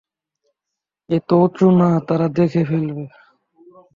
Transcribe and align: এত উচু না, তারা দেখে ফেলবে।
এত 1.09 1.29
উচু 1.43 1.67
না, 1.79 1.89
তারা 2.07 2.27
দেখে 2.37 2.61
ফেলবে। 2.69 3.03